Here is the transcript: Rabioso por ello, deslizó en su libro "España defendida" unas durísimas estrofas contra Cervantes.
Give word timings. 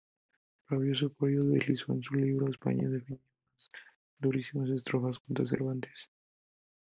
Rabioso 0.67 1.13
por 1.13 1.29
ello, 1.29 1.43
deslizó 1.43 1.93
en 1.93 2.01
su 2.01 2.15
libro 2.15 2.49
"España 2.49 2.89
defendida" 2.89 3.19
unas 3.53 3.71
durísimas 4.17 4.69
estrofas 4.71 5.19
contra 5.19 5.45
Cervantes. 5.45 6.09